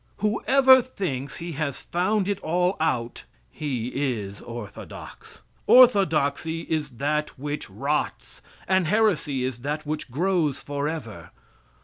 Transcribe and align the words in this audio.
Whoever 0.17 0.81
thinks 0.81 1.37
he 1.37 1.51
has 1.51 1.79
found 1.79 2.27
it 2.27 2.39
all 2.39 2.75
out 2.79 3.25
he 3.51 3.89
is 3.89 4.41
orthodox. 4.41 5.43
Orthodoxy 5.67 6.61
is 6.61 6.89
that 6.97 7.37
which 7.37 7.69
rots, 7.69 8.41
and 8.67 8.87
heresy 8.87 9.43
is 9.43 9.59
that 9.59 9.85
which 9.85 10.09
grows 10.09 10.59
forever. 10.59 11.29